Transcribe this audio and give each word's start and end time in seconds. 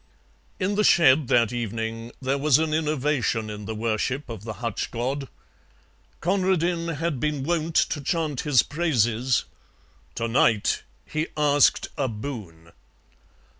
In 0.59 0.73
the 0.73 0.83
shed 0.83 1.27
that 1.27 1.53
evening 1.53 2.11
there 2.19 2.39
was 2.39 2.57
an 2.57 2.73
innovation 2.73 3.51
in 3.51 3.65
the 3.65 3.75
worship 3.75 4.29
of 4.29 4.45
the 4.45 4.53
hutch 4.53 4.89
god. 4.89 5.27
Conradin 6.21 6.95
had 6.95 7.19
been 7.19 7.43
wont 7.43 7.75
to 7.75 8.01
chant 8.01 8.41
his 8.41 8.63
praises, 8.63 9.45
to 10.15 10.27
night 10.27 10.81
he 11.05 11.27
asked 11.37 11.89
a 11.99 12.07
boon. 12.07 12.71